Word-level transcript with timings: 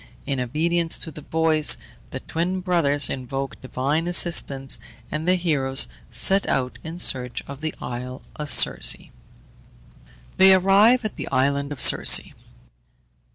In 0.25 0.39
obedience 0.39 0.97
to 0.97 1.11
the 1.11 1.21
voice, 1.21 1.77
the 2.09 2.21
twin 2.21 2.59
brothers 2.61 3.07
invoked 3.07 3.61
divine 3.61 4.07
assistance, 4.07 4.79
and 5.11 5.27
the 5.27 5.35
heroes 5.35 5.87
set 6.09 6.47
out 6.49 6.79
in 6.83 6.97
search 6.97 7.43
of 7.47 7.61
the 7.61 7.75
isle 7.79 8.23
of 8.35 8.49
Circe. 8.49 8.95
THEY 10.37 10.53
ARRIVE 10.55 11.05
AT 11.05 11.17
THE 11.17 11.29
ISLAND 11.31 11.71
OF 11.71 11.79
CIRCE. 11.79 12.31